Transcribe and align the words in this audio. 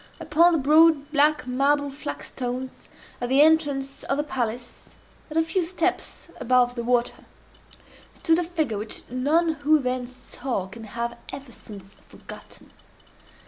Upon 0.19 0.51
the 0.51 0.57
broad 0.57 1.11
black 1.11 1.45
marble 1.45 1.91
flagstones 1.91 2.89
at 3.21 3.29
the 3.29 3.43
entrance 3.43 4.01
of 4.05 4.17
the 4.17 4.23
palace, 4.23 4.95
and 5.29 5.37
a 5.37 5.43
few 5.43 5.61
steps 5.61 6.27
above 6.39 6.73
the 6.73 6.83
water, 6.83 7.23
stood 8.15 8.39
a 8.39 8.43
figure 8.43 8.79
which 8.79 9.03
none 9.11 9.49
who 9.53 9.77
then 9.77 10.07
saw 10.07 10.65
can 10.65 10.85
have 10.85 11.17
ever 11.31 11.51
since 11.51 11.93
forgotten. 12.07 12.73